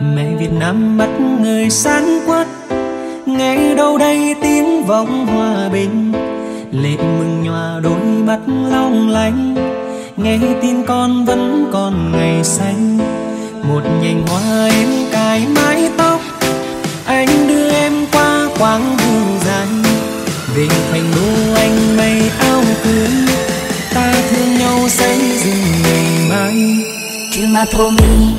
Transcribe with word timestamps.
mẹ 0.00 0.36
việt 0.38 0.52
nam 0.58 0.98
mắt 0.98 1.08
người 1.40 1.70
sáng 1.70 2.20
quát, 2.26 2.46
nghe 3.26 3.74
đâu 3.74 3.98
đây 3.98 4.34
tiếng 4.42 4.86
vọng 4.86 5.26
hòa 5.26 5.68
bình? 5.68 6.12
Lệ 6.72 6.96
mừng 6.96 7.42
nhòa 7.42 7.80
đôi 7.82 8.00
mắt 8.00 8.38
long 8.46 9.08
lanh, 9.08 9.54
nghe 10.16 10.38
tin 10.62 10.86
con 10.86 11.24
vẫn 11.24 11.70
còn 11.72 12.12
ngày 12.12 12.44
xanh. 12.44 12.98
Một 13.68 13.82
nhành 14.02 14.26
hoa 14.26 14.66
em 14.66 14.88
cài 15.12 15.46
mái 15.54 15.90
tóc, 15.96 16.20
anh 17.06 17.28
đưa 17.48 17.70
em 17.70 17.92
qua 18.12 18.48
quãng 18.58 18.96
đường 18.98 19.38
dài. 19.46 19.66
Về 20.56 20.68
thành 20.92 21.04
đô 21.16 21.54
anh 21.54 21.96
mây 21.96 22.30
áo 22.40 22.62
cưới, 22.84 23.08
ta 23.94 24.14
thương 24.30 24.58
nhau 24.58 24.88
xây 24.88 25.18
dựng 25.18 25.82
ngày 25.82 26.28
mai. 26.30 26.99
Tu 27.40 27.46
m'as 27.46 27.64
promis 27.64 28.36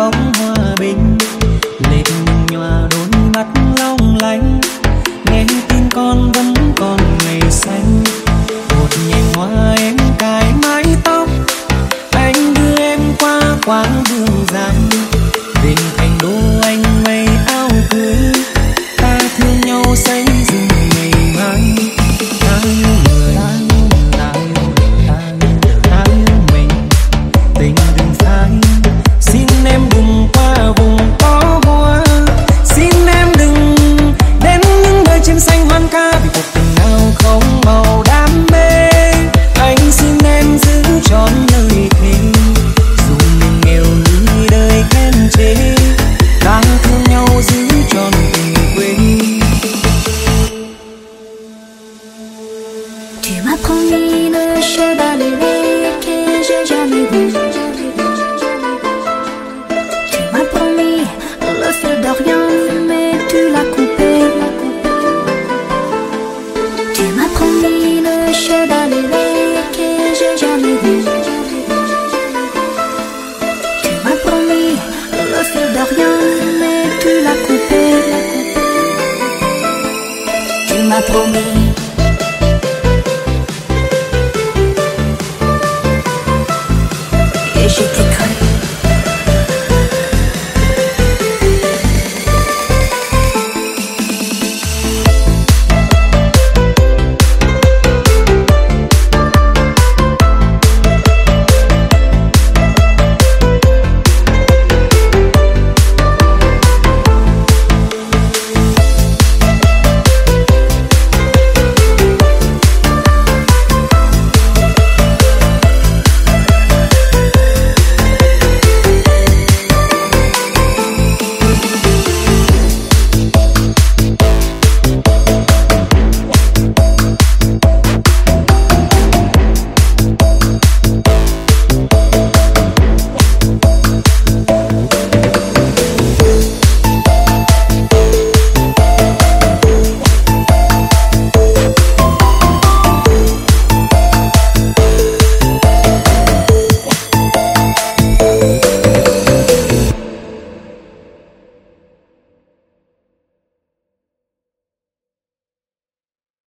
vọng 0.00 0.32
hòa 0.38 0.74
bình. 0.80 1.18
Lệ 1.90 2.02
nhòa 2.50 2.88
đôi 2.90 3.20
mắt 3.34 3.46
long 3.78 4.18
lanh. 4.20 4.60
Nghe 5.24 5.44
tin 5.68 5.88
con 5.94 6.32
vẫn 6.32 6.54
còn 6.76 6.98
ngày 7.24 7.40
xanh. 7.50 8.02
Một 8.70 8.88
nhành 9.08 9.34
hoa 9.34 9.74
em 9.78 9.96
cài 10.18 10.44
mái 10.62 10.84
tóc. 11.04 11.28
Anh 12.12 12.54
đưa 12.54 12.76
em 12.84 13.00
qua 13.18 13.40
quãng 13.66 13.99
promis. 81.10 81.72
Et 87.56 87.68
j'étais 87.68 88.08
comme 88.16 88.39